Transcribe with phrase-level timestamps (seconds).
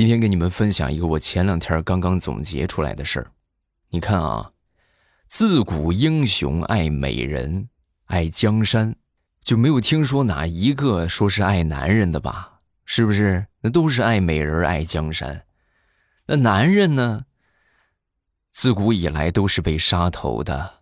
[0.00, 3.32] 今天跟你们分享一个我前两天刚刚总结出来的事儿。
[3.90, 4.52] 你看啊，
[5.26, 7.68] 自古英雄爱美人，
[8.06, 8.96] 爱江山，
[9.42, 12.60] 就没有听说哪一个说是爱男人的吧？
[12.86, 13.44] 是不是？
[13.60, 15.44] 那都是爱美人，爱江山。
[16.28, 17.26] 那男人呢？
[18.50, 20.76] 自古以来都是被杀头的。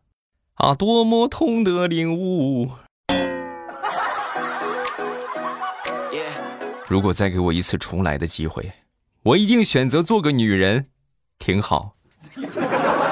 [0.54, 2.70] 啊，多么痛的领悟！
[6.86, 8.70] 如果再给我一次重来的机会。
[9.28, 10.86] 我一定选择做个女人，
[11.38, 11.96] 挺好。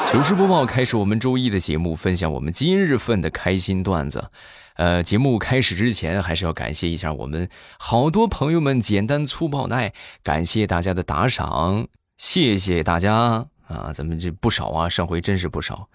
[0.06, 4.30] 糗事播报开始，我们周一的节目，分享我们今日份的开心段子。
[4.76, 13.92] 呃，节目开始之前，还是要感谢一下我们好多朋友们简单粗暴的，感谢大家的打赏，谢谢大家啊！
[13.92, 15.90] 咱们这不少啊，上回真是不少。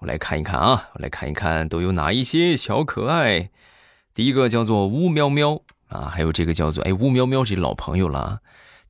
[0.00, 3.48] 我来看一看啊，我来看一看都有哪一些小可爱。
[4.12, 8.40] 第一个叫做乌喵喵啊，还有这个叫做哎乌喵喵是老朋友了。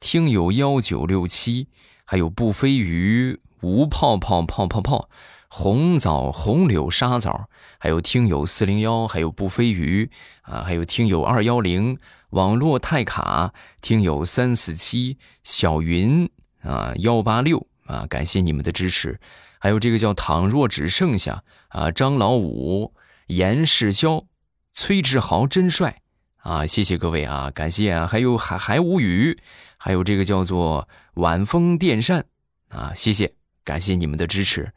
[0.03, 1.69] 听友幺九六七，
[2.05, 5.09] 还有不飞鱼、无泡泡泡泡泡、
[5.49, 7.47] 红枣、红柳沙枣，
[7.79, 11.97] 还有听友四零幺，还有不飞鱼啊，还有听友二幺零，
[12.31, 16.29] 网络太卡，听友三四七，小云
[16.63, 19.21] 啊幺八六啊，感谢你们的支持，
[19.61, 22.93] 还有这个叫倘若只剩下啊张老五、
[23.29, 24.25] 严世霄、
[24.73, 26.03] 崔志豪真帅
[26.39, 29.39] 啊，谢谢各位啊，感谢啊，还有还还无语。
[29.85, 32.25] 还有这个叫做晚风电扇
[32.69, 33.33] 啊，谢谢，
[33.65, 34.71] 感谢你们的支持，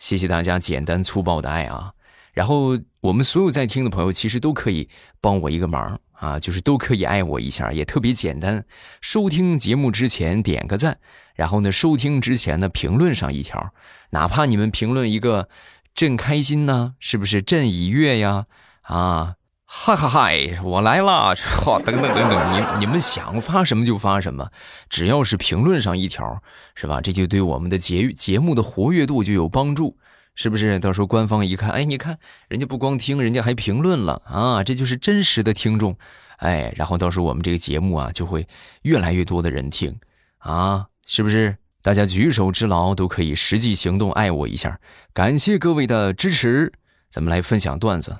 [0.00, 1.92] 谢谢大家简单粗暴的爱啊。
[2.32, 4.88] 然后我们所有在听的朋友，其实都可以
[5.20, 8.64] 帮我一个忙啊，就是都可以爱我一下，也特别简单。
[9.00, 10.98] 收听节目之前点个赞，
[11.36, 13.72] 然后呢，收听之前呢评论上一条，
[14.10, 15.48] 哪怕你们评论一个
[15.94, 18.46] “朕开心”呢，是不是“朕已阅”呀？
[18.82, 19.36] 啊。
[19.70, 20.60] 嗨嗨嗨！
[20.64, 21.34] 我来了！
[21.36, 24.50] 嚯，等等等等，你你们想发什么就发什么，
[24.88, 26.42] 只要是评论上一条，
[26.74, 27.02] 是吧？
[27.02, 29.98] 这就对我们的节节目的活跃度就有帮助，
[30.34, 30.78] 是不是？
[30.78, 35.98] 到时候官方一看，哎，你看人家不光听，人家还评论了啊，这就是真实的听众，
[36.38, 38.48] 哎，然后到时候我们这个节目啊，就会
[38.84, 39.94] 越来越多的人听
[40.38, 41.58] 啊，是不是？
[41.82, 44.80] 大家举手之劳都可以实际行动爱我一下，
[45.12, 46.72] 感谢各位的支持，
[47.10, 48.16] 咱们来分享段子。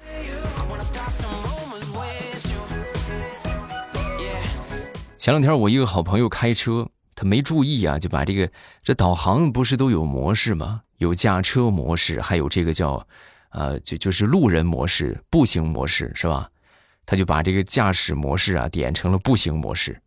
[5.18, 8.48] 前两天我一个好朋友开车，他没注意啊，就把这个
[8.84, 10.82] 这导航不是都有模式吗？
[10.98, 13.04] 有驾车模式，还有这个叫，
[13.50, 16.48] 呃，就就是路人模式、步行模式，是吧？
[17.04, 20.00] 他就把这个驾驶模式啊点成了步行模式，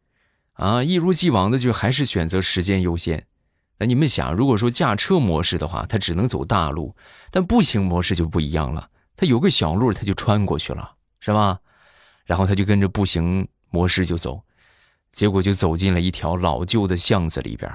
[0.54, 3.26] 啊，一如既往的就还是选择时间优先。
[3.80, 6.96] 那你们想，如果说驾车模式的话，他只能走大路，
[7.30, 10.90] 但步行模式就不一样了，他有个小路他就穿过去了，
[11.20, 11.60] 是吧？
[12.24, 14.42] 然后他就跟着步行模式就走。
[15.12, 17.72] 结果就走进了一条老旧的巷子里边，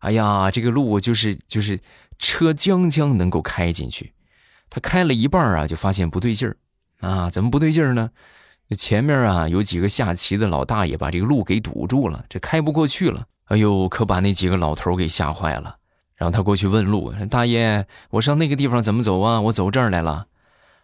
[0.00, 1.80] 哎呀，这个路就是就是
[2.18, 4.12] 车将将能够开进去，
[4.70, 6.56] 他开了一半啊，就发现不对劲儿，
[7.00, 8.10] 啊，怎么不对劲儿呢？
[8.76, 13.26] 前面啊有几个下棋的老大爷把这个路给堵住了，这开不过去了。
[13.46, 15.76] 哎呦，可把那几个老头给吓坏了。
[16.16, 19.40] 然后他过去问路，大爷，我上那个地方怎么走啊？
[19.40, 20.26] 我走这儿来了。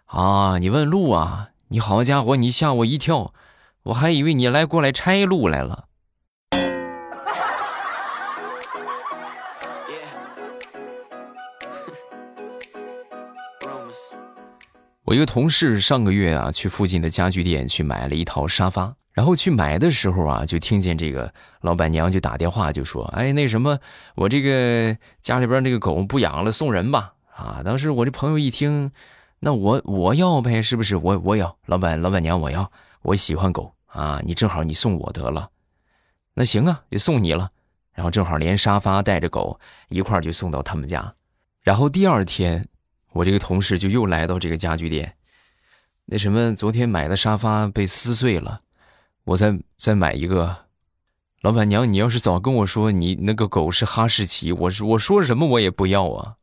[0.07, 1.51] 啊，你问路啊？
[1.69, 3.35] 你好家伙，你吓我一跳。
[3.85, 5.85] 我还以为你来过来拆路来了。
[15.05, 21.31] 我一个同事上个月啊，去附近的家具店去买了一套沙发，然后去买的时候啊，就听见这个
[21.61, 23.79] 老板娘就打电话就说：“哎，那什么，
[24.15, 28.93] 我这个家里边那个狗不养了，送人吧。”啊，当时我这朋友一听，
[29.41, 30.97] 那我我要呗，是不是？
[30.97, 33.74] 我我要，老板老板娘我要，我喜欢狗。
[33.95, 35.49] 啊，你正好你送我得了，
[36.35, 37.51] 那行啊，就送你了。
[37.93, 41.15] 然后正好连沙发带着狗一块就送到他们家。
[41.63, 42.67] 然后第二天，
[43.13, 45.17] 我这个同事就又来到这个家具店，
[46.07, 48.63] 那什么，昨天买的沙发被撕碎了，
[49.23, 50.65] 我再再买一个。
[51.43, 56.35] 老板娘，你要是早跟我说你那个狗是哈士奇，我是我说什么我也不要啊。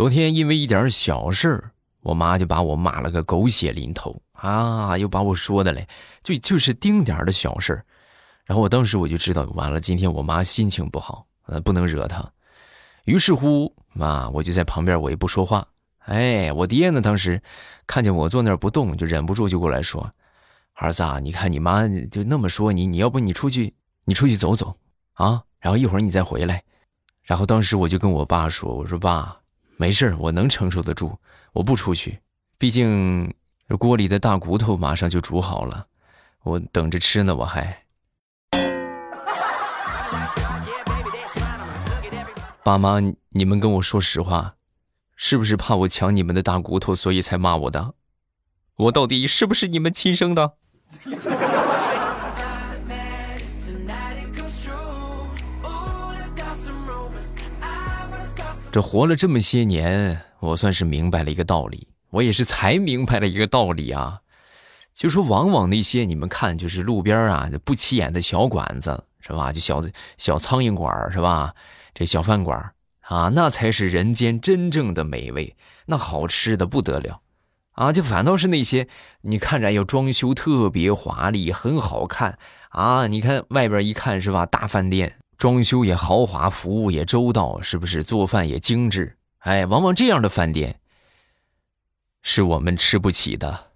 [0.00, 1.70] 昨天因为一点小事儿，
[2.00, 4.96] 我妈就把我骂了个狗血淋头啊！
[4.96, 5.86] 又把我说的嘞，
[6.22, 7.84] 就就是丁点儿的小事儿。
[8.46, 12.26] 然后我当时我就知道，完了，今天我妈心情不好，呃，不能惹她。
[13.04, 15.68] 于是乎，啊，我就在旁边，我也不说话。
[16.06, 17.38] 哎，我爹呢，当时
[17.86, 20.10] 看见我坐那儿不动，就忍不住就过来说
[20.72, 23.74] ：“儿子啊，你看你妈就那么说你，你要不你出去，
[24.06, 24.74] 你出去走走
[25.12, 26.64] 啊，然后一会儿你再回来。”
[27.22, 29.36] 然后当时我就跟我爸说：“我说爸。”
[29.80, 31.16] 没事我能承受得住，
[31.54, 32.20] 我不出去。
[32.58, 33.32] 毕竟
[33.78, 35.86] 锅里的大骨头马上就煮好了，
[36.42, 37.34] 我等着吃呢。
[37.34, 37.84] 我还，
[42.62, 43.00] 爸妈，
[43.30, 44.56] 你们跟我说实话，
[45.16, 47.94] 是不是怕我抢你们的大骨头，所以才骂我的？
[48.76, 50.56] 我到底是不是你们亲生的？
[58.72, 61.88] 这活了这么些年，我算是明白了一个道理。
[62.10, 64.20] 我也是才明白了一个道理啊，
[64.94, 69.52] 就说往往那些你们看，就是路边啊不起眼的小馆子，是吧？
[69.52, 69.82] 就小
[70.16, 71.52] 小苍蝇馆是吧？
[71.94, 75.56] 这小饭馆啊，那才是人间真正的美味，
[75.86, 77.22] 那好吃的不得了
[77.72, 77.92] 啊！
[77.92, 78.86] 就反倒是那些
[79.22, 82.38] 你看着要装修特别华丽，很好看
[82.68, 83.08] 啊！
[83.08, 84.46] 你看外边一看是吧？
[84.46, 88.04] 大饭店装修也豪华，服务也周到，是不是？
[88.04, 90.78] 做饭也精致，哎，往往这样的饭店。
[92.20, 93.68] 是我们吃不起的。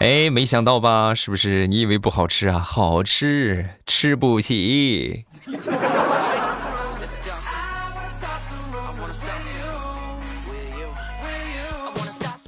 [0.00, 1.14] 哎，没想到吧？
[1.14, 1.66] 是不是？
[1.66, 2.58] 你以为不好吃啊？
[2.58, 5.24] 好吃，吃不起。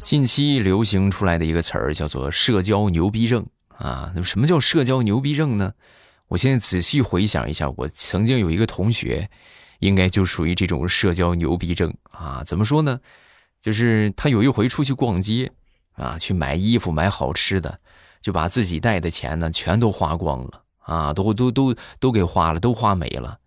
[0.03, 3.43] 近期流行出来的一个词儿叫做“社交牛逼症”
[3.79, 4.11] 啊。
[4.15, 5.73] 那么，什么叫社交牛逼症呢？
[6.29, 9.31] 我现在仔细回想一下，我曾经有一个同学。
[9.81, 12.43] 应该就属于这种社交牛逼症啊？
[12.47, 12.99] 怎么说呢？
[13.61, 15.53] 就是他有一回出去逛街，
[15.93, 17.79] 啊，去买衣服、买好吃的，
[18.23, 23.39] 就把自己带的钱呢全都花光了啊，都都都都给花了，都花没了。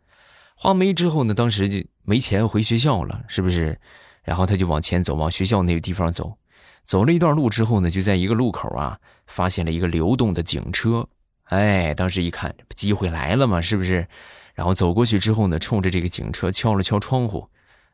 [0.55, 3.79] 花没之后呢，当时就没钱回学校了，是不是？
[4.23, 6.37] 然后他就往前走，往学校那个地方走。
[6.83, 8.99] 走了一段路之后呢，就在一个路口啊，
[9.29, 11.07] 发现了一个流动的警车。
[11.45, 14.05] 哎，当时一看，机会来了嘛，是不是？
[14.53, 17.47] 然后走过去之后呢，冲着这个警车敲了敲窗户，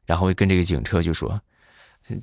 [0.06, 1.42] 然后跟这个警车就说：“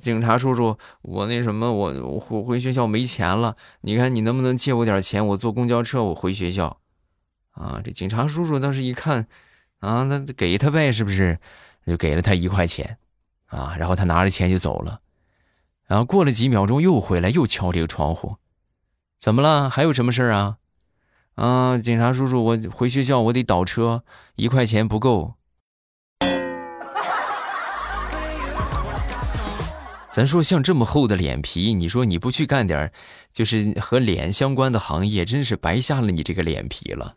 [0.01, 5.25] 警察叔叔，我那什么，我回回学校没钱了，你看你能不能借我点钱？
[5.27, 6.79] 我坐公交车我回学校。”
[7.51, 9.27] 啊，这警察叔叔当时一看，
[9.79, 11.39] 啊，那给他呗，是不是？
[11.85, 12.97] 就给了他一块钱，
[13.47, 15.01] 啊，然后他拿着钱就走了。
[15.85, 18.37] 然后过了几秒钟又回来，又敲这个窗户，
[19.23, 19.69] 怎么了？
[19.69, 20.57] 还有什么事儿啊？
[21.35, 24.03] 啊，警察叔叔，我回学校我得倒车，
[24.35, 25.35] 一块钱不够。
[30.11, 32.91] 咱说像这么厚的脸皮，你说你不去干点
[33.31, 37.15] 就是和脸相关的行业，真是白瞎了你这个脸皮了。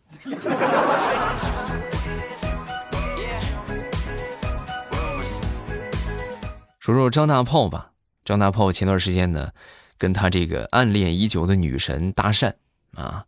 [6.78, 7.90] 说说张大炮吧，
[8.24, 9.50] 张大炮前段时间呢，
[9.98, 12.52] 跟他这个暗恋已久的女神搭讪
[12.94, 13.24] 啊。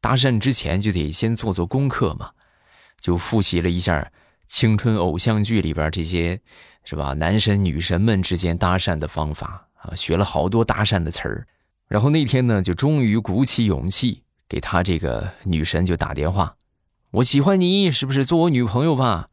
[0.00, 2.30] 搭讪之前就得先做做功课嘛，
[3.00, 4.12] 就复习了一下
[4.46, 6.40] 青春偶像剧里边这些，
[6.84, 7.14] 是吧？
[7.14, 11.46] 男神女神们之间搭讪的方法啊，学了好多搭讪的词儿。
[11.88, 16.56] 然后那天呢，就终于鼓起勇气给他这个女神就打电话
[17.10, 19.28] ：“我喜欢你，是不是做我女朋友吧？”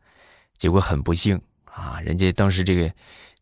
[0.58, 2.92] 结果很不幸啊，人家当时这个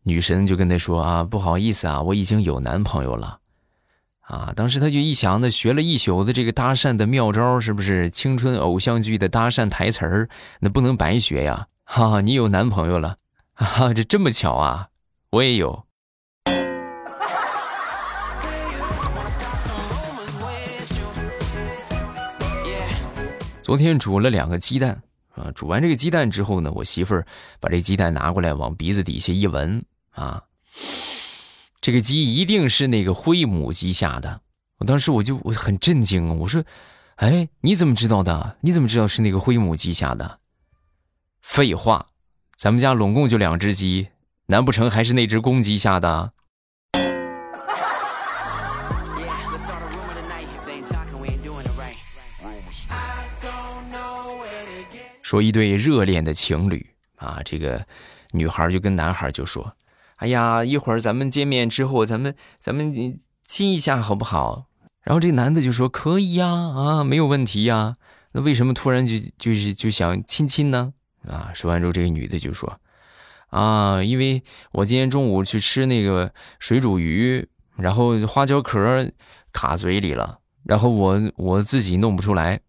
[0.04, 3.40] 女神就跟他说：“啊，不好意思啊，我已经有男朋友了。”
[4.24, 4.54] 啊！
[4.56, 10.30] 当时他就一想，那学了一宿的这个搭讪的妙招，是不是青春偶像剧的搭讪台词儿？
[10.60, 11.66] 那不能白学呀！
[11.84, 13.18] 哈，你有男朋友了？
[13.52, 14.88] 哈，这这么巧啊！
[15.28, 15.84] 我也有。
[23.60, 25.02] 昨天煮了两个鸡蛋
[25.34, 27.26] 啊，煮完这个鸡蛋之后呢，我媳妇儿
[27.60, 30.44] 把这鸡蛋拿过来，往鼻子底下一闻啊。
[31.80, 34.40] 这个鸡一定是那个灰母鸡下的，
[34.78, 36.64] 我当时我就我很震惊啊，我说
[37.16, 38.56] ：“哎，你怎么知道的？
[38.62, 40.38] 你怎么知道是那个灰母鸡下的？”
[41.42, 42.06] 废话，
[42.56, 44.08] 咱们家拢共就两只鸡，
[44.46, 46.32] 难不成还是那只公鸡下的？
[55.22, 57.84] 说一对热恋的情侣啊，这个
[58.30, 59.74] 女孩就跟男孩就说。
[60.16, 64.66] 哎呀，一会儿咱们见面之后，咱们咱们亲一下好不好？
[65.02, 67.96] 然后这男的就说可以呀，啊，没有问题呀。
[68.32, 70.94] 那为什么突然就就是就想亲亲呢？
[71.28, 72.80] 啊，说完之后，这个女的就说，
[73.50, 74.42] 啊，因为
[74.72, 79.10] 我今天中午去吃那个水煮鱼，然后花椒壳
[79.52, 82.60] 卡嘴里了，然后我我自己弄不出来。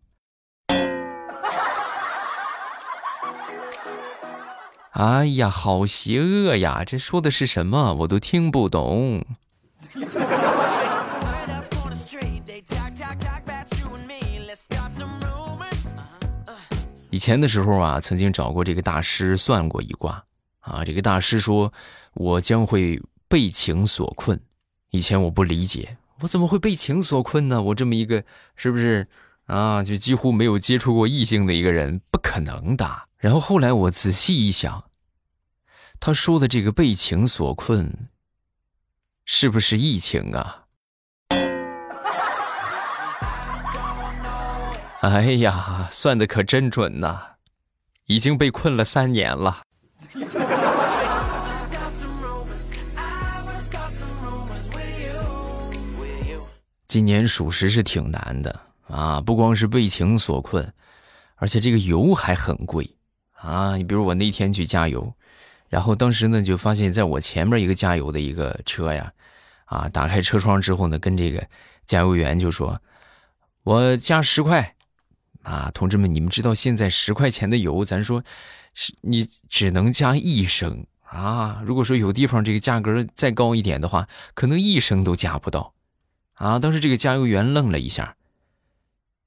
[4.96, 6.86] 哎呀，好邪恶呀！
[6.86, 7.94] 这说的是什么？
[7.96, 9.26] 我都听不懂。
[17.10, 20.24] 以前的时候啊，曾经找过这个大师算过一卦
[20.62, 20.86] 啊。
[20.86, 21.74] 这个大师说，
[22.14, 24.40] 我将会被情所困。
[24.92, 27.62] 以前我不理解，我怎么会被情所困呢？
[27.62, 28.24] 我这么一个
[28.56, 29.06] 是不是
[29.48, 29.84] 啊？
[29.84, 32.90] 就几乎没有接触过异性的一个人，不可能的。
[33.26, 34.84] 然后后来我仔细一想，
[36.00, 38.08] 他说的这个被情所困，
[39.26, 40.66] 是不是疫情啊？
[45.02, 47.20] 哎呀，算的可真准呐！
[48.06, 49.64] 已经被困了三年了。
[56.86, 59.20] 今年属实是挺难的啊！
[59.20, 60.72] 不光是被情所困，
[61.38, 62.95] 而且这个油还很贵
[63.46, 63.76] 啊！
[63.78, 65.14] 你比如我那天去加油，
[65.70, 69.14] 然后当时呢就发现，在我前面一个加油的一个车呀，
[69.66, 71.48] 啊，打开车窗之后呢，跟这个
[71.86, 72.82] 加油员就说
[73.64, 74.74] ：“我加十块。”
[75.44, 78.24] 啊，同志们，你们知道现在十块钱的油，咱说，
[78.74, 81.62] 是你只能加一升啊。
[81.64, 85.76] 如果说有地方这个价格再高一点的话，可能一升都加不到。
[86.34, 88.16] 啊，当时这个加油员愣了一下。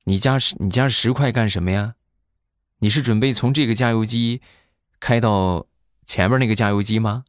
[0.02, 1.94] 你加十，你加十块干什么呀？
[2.80, 4.40] 你是准备从这个加油机
[5.00, 5.66] 开到
[6.06, 7.24] 前面那个加油机吗？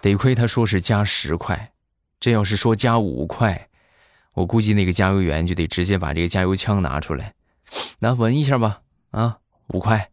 [0.00, 1.72] 得亏他说是加十块，
[2.18, 3.68] 这要是说加五块。
[4.34, 7.34] 我估计那个加油员就得直接把这个加油枪拿出来，
[8.00, 8.80] 那闻一下吧，
[9.12, 10.10] 啊，五块。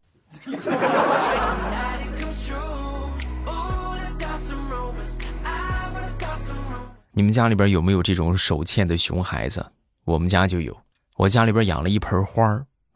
[7.12, 9.72] 你们家里边有没有这种手欠的熊孩子？
[10.06, 10.78] 我们家就有，
[11.18, 12.44] 我家里边养了一盆花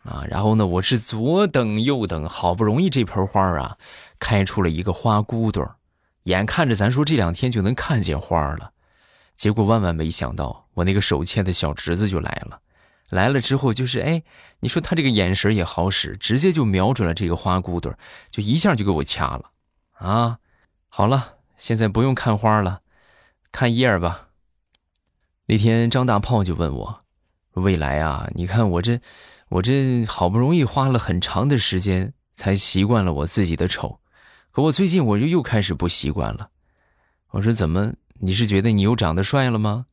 [0.04, 3.78] 啊，然后呢，我是左等右等，好不容易这盆花啊
[4.20, 5.76] 开出了一个花骨朵
[6.24, 8.72] 眼看着咱说这两天就能看见花了。
[9.36, 12.60] 结果万万没想到，我那个手欠的小侄子就来了。
[13.10, 14.24] 来了之后，就是哎，
[14.60, 17.94] 你说他这个眼神也好使，直接就瞄准了这个花骨朵
[18.30, 19.52] 就一下就给我掐了。
[19.94, 20.40] 啊，
[20.90, 22.82] 好了，现在不用看花了，
[23.52, 24.27] 看叶儿吧。
[25.48, 27.01] 那天张大炮就问我
[27.56, 29.00] ：“未来啊，你看我这，
[29.48, 34.00] 我这好不容易花了很长的时间才习惯了我自己的丑，
[34.51, 36.50] 可我最近我就又开始不习惯了。”
[37.32, 39.86] 我说：“怎么？”你是觉得你又长得帅了吗？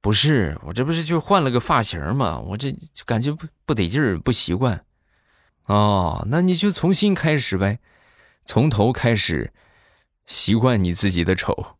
[0.00, 2.40] 不是，我这不是就换了个发型吗？
[2.40, 4.84] 我这感觉不不得劲儿，不习惯。
[5.66, 7.78] 哦，那你就重新开始呗，
[8.44, 9.52] 从头开始
[10.24, 11.75] 习惯你自己的丑。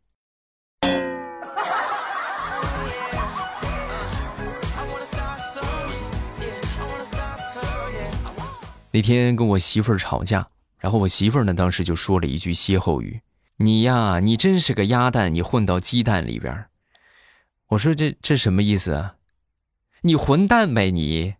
[8.96, 10.48] 那天跟我媳妇儿吵架，
[10.78, 13.20] 然后我媳妇儿呢，当时就说了一句歇后语。
[13.58, 16.64] 你呀，你真是个鸭蛋，你混到鸡蛋里边
[17.68, 19.16] 我说这这什么意思啊？
[20.00, 21.34] 你混蛋呗你！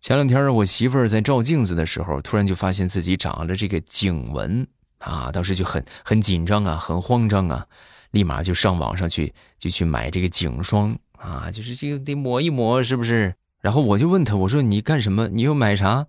[0.00, 4.66] 前两天我媳妇儿在照镜子的时候，突然就发现自己长了这个颈纹
[4.98, 7.64] 啊，当时就很很紧张啊，很慌张啊，
[8.12, 13.34] 立马就上网上去就去买这个颈霜啊，就是这个得抹一抹，是不是？
[13.60, 15.28] 然后我就问他，我说你干什么？
[15.28, 16.06] 你又买啥？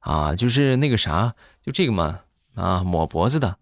[0.00, 2.20] 啊，就是那个啥，就这个嘛，
[2.54, 3.58] 啊，抹脖子的。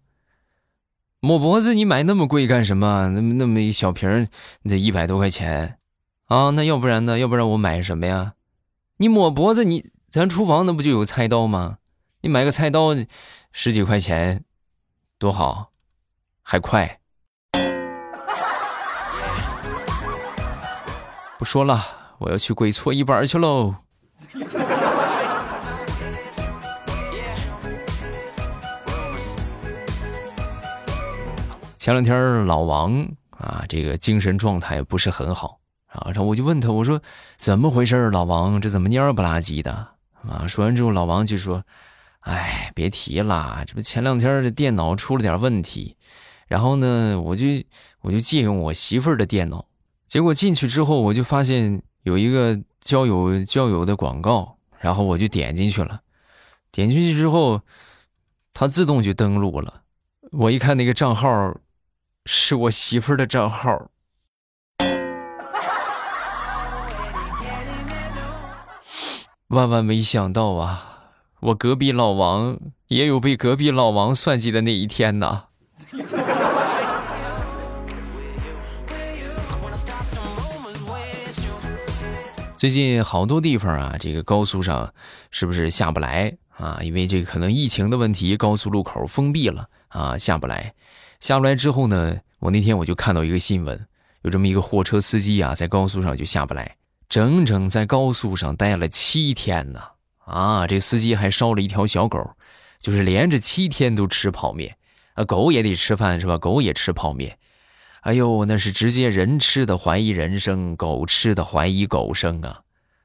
[1.19, 3.09] 抹脖子你买那么贵干什么？
[3.09, 4.27] 那么那么一小瓶
[4.63, 5.77] 你得一百多块钱，
[6.25, 7.19] 啊，那要不然呢？
[7.19, 8.33] 要不然我买什么呀？
[8.97, 11.77] 你抹脖子，你咱厨房那不就有菜刀吗？
[12.21, 12.95] 你买个菜刀，
[13.51, 14.43] 十几块钱，
[15.19, 15.71] 多好，
[16.41, 17.00] 还快。
[21.41, 21.83] 不说了。
[22.19, 23.73] 我要去跪搓衣板去喽！
[31.79, 32.93] 前两天老王
[33.31, 35.57] 啊，这个精神状态不是很好
[35.87, 37.01] 啊，然后我就问他，我说
[37.37, 39.71] 怎么回事老王这怎么蔫不拉几的
[40.29, 40.45] 啊？
[40.45, 41.63] 说完之后，老王就说
[42.21, 45.97] ：“哎，别提了，这不前两天这电脑出了点问题，
[46.47, 47.47] 然后呢，我就
[48.01, 49.65] 我就借用我媳妇儿的电脑，
[50.11, 56.01] 结果进去之后，我就发现。”有一个交友交友的广告，然后我就点进去了。
[56.71, 57.61] 点进去之后，
[58.53, 59.83] 它自动就登录了。
[60.31, 61.55] 我一看那个账号，
[62.25, 63.91] 是我媳妇儿的账号。
[69.49, 75.43] 万万没想到啊，我隔壁老王也有被隔壁老王算计的那一天呐。
[82.61, 84.93] 最近好多地方啊，这个高速上
[85.31, 86.77] 是不是下不来啊？
[86.83, 90.71] 因为这个可能疫情的问题，高速路口封闭了啊，下不来。
[91.19, 93.87] 下不来之后呢，我那天我就看到一个新闻，
[94.21, 96.75] 有这么一个货车司机啊，在高速上就下不来，
[97.09, 99.81] 整整在高速上待了七天呢。
[100.25, 102.19] 啊，这司机还烧了一条小狗，
[102.79, 104.77] 就是连着七天都吃泡面。
[105.15, 106.37] 啊，狗也得吃饭是吧？
[106.37, 107.39] 狗也吃泡面。
[108.01, 112.61] 哎呦，那是直接人吃的怀疑人生，狗吃的怀疑狗生啊！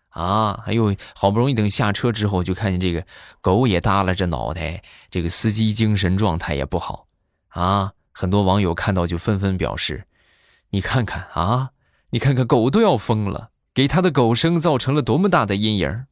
[0.08, 3.06] 啊，哎呦，好不容易等下车之后，就看见这个
[3.42, 7.06] 狗也耷拉着脑袋，这个司机精神状态也不好
[7.48, 7.92] 啊。
[8.12, 10.06] 很多网友看到就纷纷表示
[10.72, 11.72] ：“你看看啊，
[12.08, 16.06] 你看看狗都要疯了，给他的狗生造成了多么大的阴影。”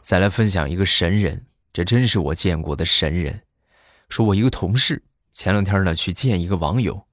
[0.00, 1.47] 再来分享一个神人，
[1.78, 3.42] 这真是我见过的神人。
[4.08, 5.00] 说我一个同事
[5.32, 7.06] 前两天呢去见一个网友，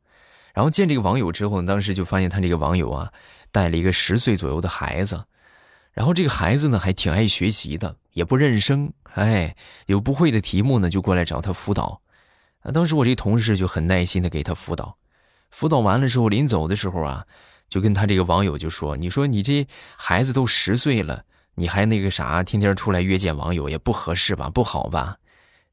[0.55, 3.13] 然后见这个网友之后呢，当时就发现他这个网友啊
[3.51, 5.25] 带了一个十岁左右的孩子，
[5.93, 9.55] 然后这个孩子呢还挺爱学习的，也不认生，哎，
[9.85, 12.01] 有不会的题目呢就过来找他辅导。
[12.61, 14.97] 啊，当时我这同事就很耐心的给他辅导，
[15.51, 17.27] 辅导完了之后，临走的时候啊，
[17.69, 24.49] 就跟他这个网友就说：“你说你这孩子都十岁了。”你还那个啥，天天出来约见网友也不合适吧？
[24.49, 25.17] 不好吧？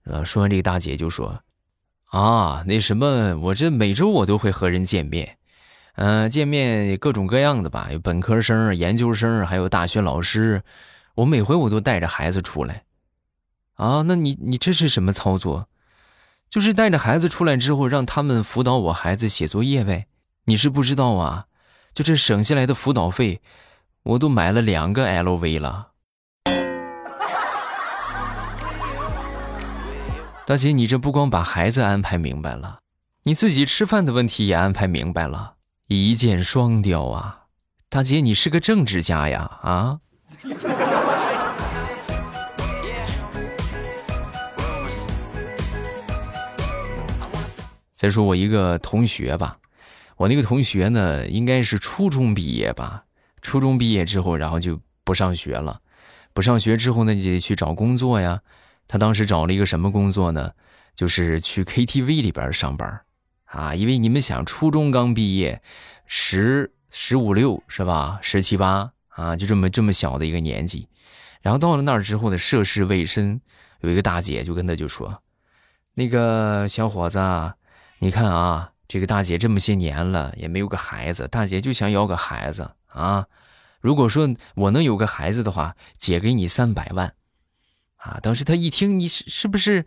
[0.04, 1.42] 呃，说完这个大姐就说
[2.10, 5.38] ：“啊，那什么，我这每周我都会和人见面，
[5.94, 10.62] 嗯，见面各种各样的吧，有本科生、研究生，还有大学老师，
[11.14, 12.84] 我每回我都带着孩子出来。
[13.74, 15.68] 啊，那你你这是什么操作？
[16.50, 20.06] 就是带着孩子出来之后，让他们辅导我孩子写作业呗？
[20.44, 21.46] 你是不知道啊，
[21.94, 23.40] 就这省下来的辅导费。”
[24.04, 25.90] 我都买了两个 LV 了，
[30.44, 32.80] 大姐，你这不光把孩子安排明白了，
[33.23, 35.54] 你自己吃饭的问题也安排明白了，
[35.87, 37.42] 一箭双雕啊！
[37.88, 40.00] 大姐，你是个政治家呀啊！
[47.94, 49.59] 再说我一个同学吧，
[50.16, 53.05] 我那个同学呢，应该是初中毕业吧。
[53.42, 55.81] 初中毕业之后，然后就不上学了。
[56.33, 58.40] 不上学之后呢，就得去找工作呀。
[58.88, 60.52] 他当时找了一个什么工作呢？
[60.94, 63.00] 就是去 KTV 里边上班
[63.44, 63.74] 啊。
[63.74, 65.61] 因为你们想，初中刚毕业，
[66.07, 68.18] 十十五六是吧？
[68.22, 70.88] 十七八啊，就这么这么小的一个年纪。
[71.40, 73.40] 然后到了那儿之后呢，涉世未深，
[73.81, 75.22] 有一个大姐就跟他就说
[75.94, 77.18] ：“那个小伙子，
[77.98, 83.26] 你看啊，这个大姐这么些年了也没有个孩子，大姐就想要个孩子。”啊，
[83.81, 87.14] 如果说我能有个孩子的话，姐给你三百万，
[87.96, 88.20] 啊！
[88.22, 89.87] 当时他一听，你是是不是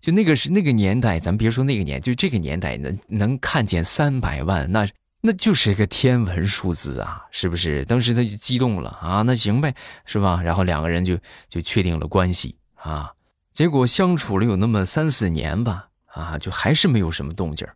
[0.00, 1.20] 就那个是那个年代？
[1.20, 4.88] 咱别说那个年，就这个年代能能看见三百万，那
[5.20, 7.84] 那就是一个天文数字啊，是不是？
[7.84, 9.74] 当时他就激动了啊，那行呗，
[10.06, 10.40] 是吧？
[10.42, 13.12] 然后两个人就就确定了关系啊。
[13.52, 17.68] 结果相处了有那么三四年吧，啊，就还是没有什么动静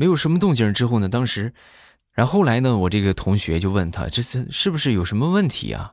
[0.00, 1.52] 没有什么动静之后呢，当时。
[2.12, 5.92] 然后来呢，我这个同学就问他，这次是不是有什么问题啊？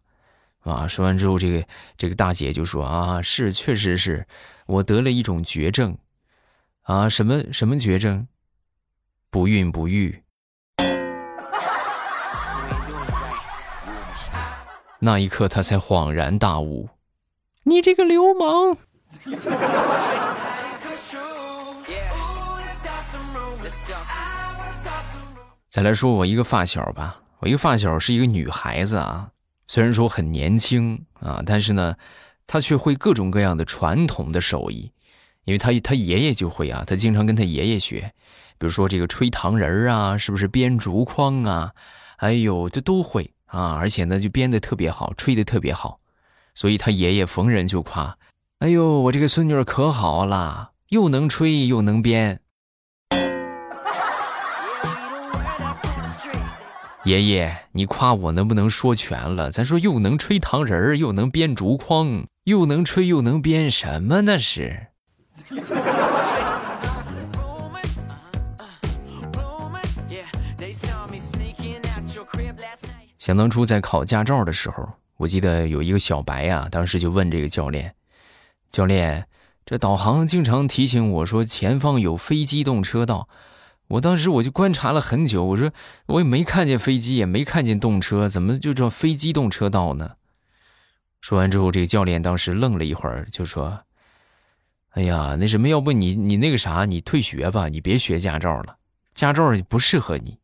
[0.62, 1.68] 啊，说完之后，这个
[1.98, 4.26] 这个大姐就说啊，是，确实是
[4.66, 5.98] 我得了一种绝症，
[6.84, 8.26] 啊，什么什么绝症？
[9.30, 10.24] 不孕不育。
[15.00, 16.88] 那一刻，他才恍然大悟，
[17.64, 18.78] 你这个流氓！
[25.70, 29.30] 再来说我一个发小吧，我一个发小是一个女孩子啊，
[29.68, 31.96] 虽然说很年轻啊，但是呢，
[32.48, 34.92] 她却会各种各样的传统的手艺，
[35.44, 38.14] 因为她她爷爷就会啊，她经常跟她爷爷学，
[38.58, 41.74] 比如说这个吹糖人啊，是不是编竹筐啊，
[42.18, 46.00] 哎呦，这都会啊，而且呢就编的特别好，吹的特别好，
[46.56, 48.18] 所以她爷爷逢人就夸，
[48.60, 52.40] 哎呦，我这个孙女可好了，又能吹又能编。
[57.08, 59.50] 爷爷，你夸我能不能说全了？
[59.50, 64.88] 咱说又能吹糖人儿，又能编竹筐，又能吹又能编，什么那是？
[73.18, 77.96] 想当初在考驾照的时候，我记得有一个小白呀，当时就问这个教练
[78.70, 79.26] ：“教练，
[79.66, 83.30] 这导航经常提醒我说前方有非机动车道。”
[83.88, 85.72] 我当时我就观察了很久，我说
[86.08, 90.16] 我也没看见飞机，也没看见动车，怎么就叫非机动车道呢？
[91.22, 93.80] 说完之后，这个教练当时愣了一会儿，就说
[94.92, 98.78] ：“哎呀，那什么，要不你你那个啥，你退学吧，你别学驾照了，
[99.14, 100.38] 驾照不适合你，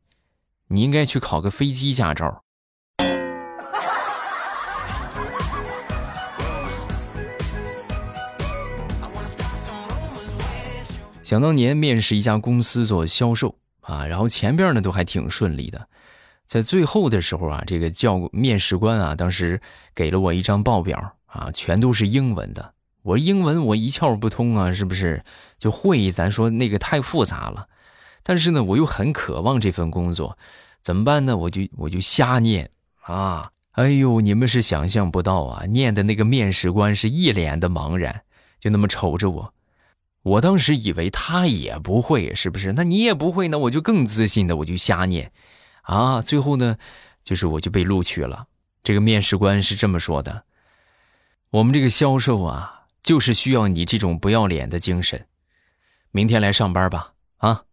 [0.67, 2.42] 你应该去考个飞机驾照。”
[11.23, 15.87] 想当年面试一家公司做销售啊，然后前边呢都还挺顺利的，
[16.45, 19.61] 在最后的时候啊，这个教面试官啊，当时
[19.95, 22.73] 给了我一张报表啊，全都是英文的。
[23.03, 25.23] 我英文我一窍不通啊，是不是？
[25.57, 27.67] 就会咱说那个太复杂了，
[28.21, 30.37] 但是呢，我又很渴望这份工作，
[30.81, 31.35] 怎么办呢？
[31.35, 32.69] 我就我就瞎念
[33.01, 33.49] 啊！
[33.71, 38.21] 哎呦，你们是想象不到啊，念的那个面试官是一脸的茫然，
[38.59, 39.52] 就那么瞅着我。
[40.23, 42.73] 我当时以为他也不会，是不是？
[42.73, 45.31] 那你也不会，呢我就更自信的，我就瞎念，
[45.83, 46.77] 啊，最后呢，
[47.23, 48.47] 就是我就被录取了。
[48.83, 50.43] 这个面试官是这么说的：
[51.51, 55.27] 我们这个销售啊，就是需要你这种不要脸的精神。
[56.11, 57.63] 明天来上班吧，啊。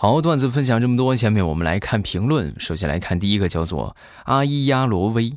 [0.00, 2.54] 好，段子分享这么多，下面我们来看评论。
[2.60, 5.36] 首先来看第一个，叫做阿伊亚罗威，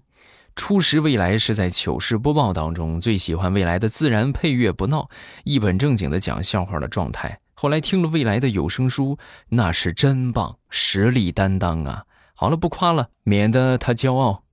[0.56, 5.10] 初识未来是在糗事播报当中，最喜欢未来的自然配乐不闹，
[5.46, 7.40] 一本正经的讲笑话的状态。
[7.56, 9.18] 后来听了未来的有声书，
[9.50, 12.04] 那是真棒，实力担当啊！
[12.36, 14.44] 好了，不夸了，免得他骄傲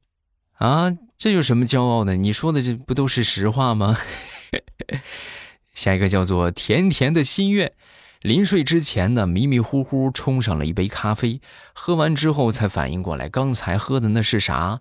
[0.54, 0.90] 啊！
[1.18, 2.16] 这有什么骄傲的？
[2.16, 3.98] 你说的这不都是实话吗？
[5.74, 7.74] 下一个叫做甜甜的心愿。
[8.22, 11.40] 临睡之前呢，迷迷糊糊冲上了一杯咖啡，
[11.72, 14.80] 喝完之后才反应过来，刚才喝的那是啥？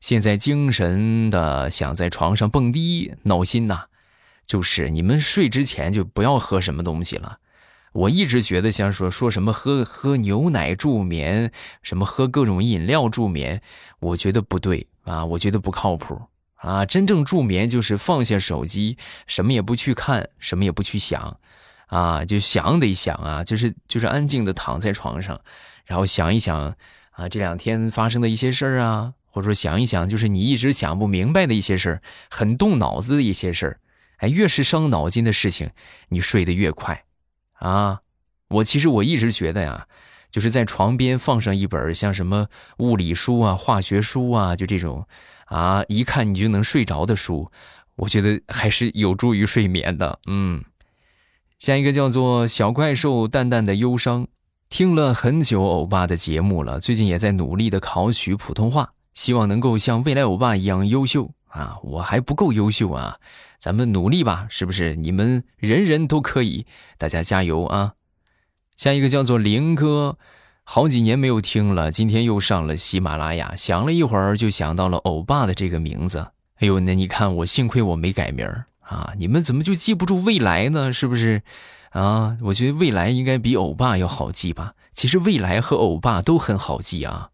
[0.00, 3.84] 现在精神的想在床上蹦迪，闹心呐！
[4.46, 7.38] 就是你们睡之前就不要喝什么东西了。
[7.92, 13.60] 我一直觉得像说说什么喝喝牛奶助眠，什么喝各种饮料助眠，
[14.00, 16.18] 我觉得不对啊，我觉得不靠谱
[16.54, 16.86] 啊！
[16.86, 18.96] 真正助眠就是放下手机，
[19.26, 21.38] 什么也不去看，什么也不去想。
[21.88, 25.40] 啊，就想得想啊，就是就是安静的躺在床上，
[25.84, 26.76] 然后想一想
[27.10, 33.80] 啊，这两天发生的一些事儿啊，或者说想一想，就是你一直想不明白的一些事儿，很动脑子的一些事儿，
[34.18, 35.70] 哎，越是伤脑筋的事情，
[36.10, 37.04] 你睡得越快
[37.54, 38.00] 啊。
[38.48, 39.86] 我其实我一直觉得呀，
[40.30, 42.48] 就是在床边放上一本像什么
[42.78, 45.06] 物理书啊、化学书啊，就这种
[45.46, 47.50] 啊，一看你就能睡着的书，
[47.96, 50.62] 我觉得还是有助于睡眠的，嗯。
[51.58, 54.28] 下一个叫做小怪兽淡淡的忧伤，
[54.68, 61.78] 听了很久欧巴的节目了，最近也在努力的考取普通话，希望能够像未来欧巴一样优秀啊！
[61.82, 63.18] 我还不够优秀啊，
[63.58, 64.94] 咱们努力吧，是不是？
[64.94, 66.64] 你们人人都可以，
[66.96, 67.94] 大家加油啊！
[68.76, 70.16] 下一个叫做林哥，
[70.62, 76.28] 好几年没有听了，今天又上了喜马拉雅，想了一会儿就想到了欧巴的这个名字。
[76.60, 78.66] 哎呦，那你看我幸亏我没改名儿。
[78.88, 80.92] 啊，你们怎么就记不住未来呢？
[80.92, 81.42] 是不是？
[81.90, 84.72] 啊，我觉得未来应该比欧巴要好记吧。
[84.92, 87.30] 其实未来和欧巴都很好记啊。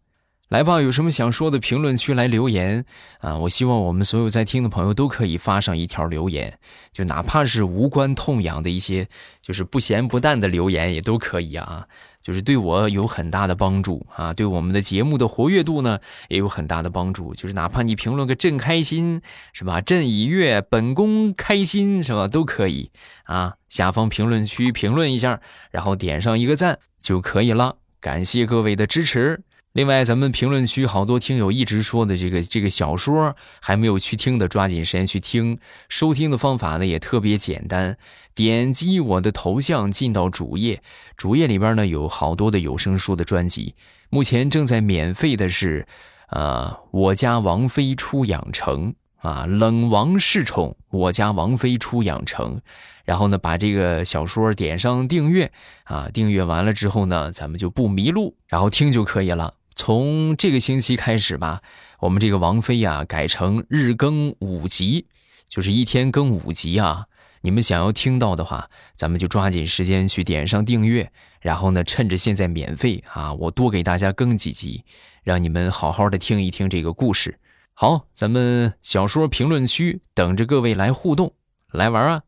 [0.49, 2.85] 来吧，有什么想说的，评论区来留言
[3.19, 3.35] 啊！
[3.37, 6.59] 我希望我们所有在听的朋友都可以发上一条留言，
[6.93, 9.07] 就哪怕是无关痛痒的一些，
[9.41, 11.87] 就是不咸不淡的留言也都可以啊。
[12.25, 17.35] 就是对我有很大的帮助啊，对我们的节目的活跃度呢也有很大的帮助。
[17.35, 19.21] 就是哪怕你评论个“朕开心”
[19.53, 22.27] 是吧？“朕已阅”“本宫开心”是吧？
[22.27, 22.89] 都可以
[23.25, 23.53] 啊。
[23.69, 27.75] 下方评论区评论一下，然后点上一个赞就可以了。
[28.01, 29.43] 感谢各位的支持。
[29.75, 35.59] 另外，咱们评论区好多听友一直说的这个这个小说还没有去听的，抓紧时间去听。
[35.89, 37.97] 收听的方法呢也特别简单。
[38.33, 40.81] 点击我的头像进到主页，
[41.17, 43.75] 主页里边呢有好多的有声书的专辑，
[44.09, 45.85] 目前正在免费的是，
[46.29, 52.61] 呃，我家王妃出养成啊，冷王侍宠，我家王妃出养成，
[53.03, 55.51] 然后呢把这个小说点上订阅
[55.83, 59.53] 啊，订阅完了之后呢，咱们就不迷路，然后听就可以了。
[59.75, 61.61] 从这个星期开始吧，
[61.99, 65.05] 我们这个王妃呀改成日更五集，
[65.49, 67.05] 就是一天更五集啊。
[67.41, 71.11] 你们想要听到的话，咱们就抓紧时间去点上订阅，
[71.41, 74.83] 然后呢，趁着现在免费啊，我多给大家更几集，
[75.23, 77.37] 让你们好好的听一听这个故事。
[77.73, 81.35] 好，咱们小说评论区等着各位来互动，
[81.71, 82.21] 来玩啊！